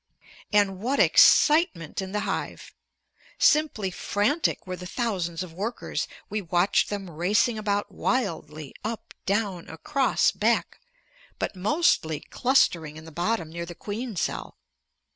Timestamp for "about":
7.59-7.91